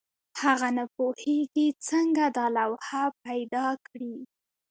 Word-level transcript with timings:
هغه 0.41 0.69
نه 0.77 0.85
پوهېږي 0.95 1.67
څنګه 1.87 2.25
دا 2.37 2.45
لوحه 2.57 3.03
پیدا 3.25 3.67
کړي. 3.87 4.15